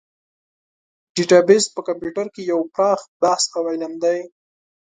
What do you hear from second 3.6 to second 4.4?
علم دی.